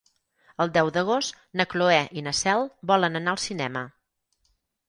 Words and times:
El 0.63 0.71
deu 0.77 0.89
d'agost 0.95 1.37
na 1.61 1.67
Cloè 1.75 1.99
i 2.21 2.25
na 2.29 2.35
Cel 2.39 2.67
volen 2.93 3.21
anar 3.21 3.35
al 3.37 3.41
cinema. 3.47 3.85